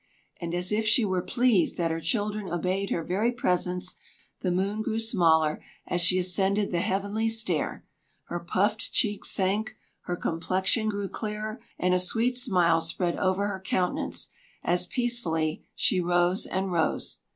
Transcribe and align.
And 0.39 0.55
as 0.55 0.71
if 0.71 0.87
she 0.87 1.05
were 1.05 1.21
pleased 1.21 1.77
that 1.77 1.91
her 1.91 2.01
children 2.01 2.49
obeyed 2.51 2.89
her 2.89 3.03
very 3.03 3.31
presence, 3.31 3.97
the 4.39 4.49
moon 4.49 4.81
grew 4.81 4.97
smaller 4.99 5.63
as 5.85 6.01
she 6.01 6.17
ascended 6.17 6.71
the 6.71 6.79
heavenly 6.79 7.29
stair; 7.29 7.85
her 8.23 8.39
puffed 8.39 8.91
cheeks 8.91 9.29
sank, 9.29 9.77
her 10.05 10.15
complexion 10.15 10.89
grew 10.89 11.07
clearer, 11.07 11.61
and 11.77 11.93
a 11.93 11.99
sweet 11.99 12.35
smile 12.35 12.81
spread 12.81 13.15
over 13.17 13.47
her 13.47 13.61
countenance, 13.61 14.29
as 14.63 14.87
peacefully 14.87 15.67
she 15.75 16.01
rose 16.01 16.47
and 16.47 16.71
rose. 16.71 17.19